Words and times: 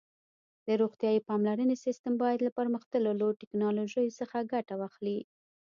د 0.65 0.67
روغتیايي 0.81 1.19
پاملرنې 1.27 1.75
سیسټم 1.85 2.13
باید 2.23 2.39
له 2.45 2.51
پرمختللو 2.57 3.37
ټکنالوژیو 3.41 4.15
څخه 4.19 4.37
ګټه 4.53 4.73
واخلي. 4.81 5.19